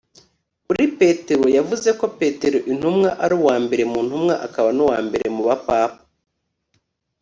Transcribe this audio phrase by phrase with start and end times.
[0.65, 5.41] kuri petero, yavuze ko petero intumwa ari uwa mbere mu ntumwa akaba n'uwa mbere mu
[5.47, 5.97] ba papa